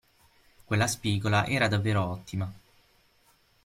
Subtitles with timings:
[0.65, 2.51] Quella spigola era davvero ottima.